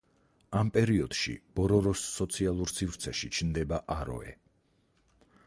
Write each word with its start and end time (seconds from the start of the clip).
ამ 0.61 0.69
პერიოდში 0.77 1.33
ბოროროს 1.59 2.07
სოციალურ 2.15 2.73
სივრცეში 2.79 3.31
ჩნდება 3.41 3.83
აროე. 3.99 4.35